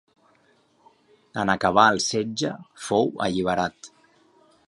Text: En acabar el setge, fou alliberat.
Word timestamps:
En 1.41 1.51
acabar 1.55 1.85
el 1.97 2.01
setge, 2.07 2.53
fou 2.87 3.13
alliberat. 3.29 3.93